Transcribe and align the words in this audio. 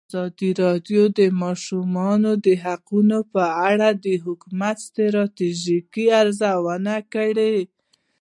ازادي 0.09 0.49
راډیو 0.63 1.03
د 1.11 1.19
د 1.19 1.21
ماشومانو 1.43 2.31
حقونه 2.63 3.17
په 3.33 3.43
اړه 3.69 3.89
د 4.05 4.07
حکومتي 4.25 4.81
ستراتیژۍ 4.87 5.79
ارزونه 6.21 6.95
کړې. 7.13 7.55